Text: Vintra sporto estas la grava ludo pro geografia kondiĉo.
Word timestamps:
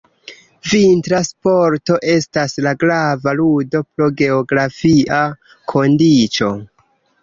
Vintra 0.69 1.19
sporto 1.27 1.99
estas 2.15 2.57
la 2.69 2.75
grava 2.87 3.37
ludo 3.43 3.85
pro 3.93 4.11
geografia 4.25 5.25
kondiĉo. 5.77 6.57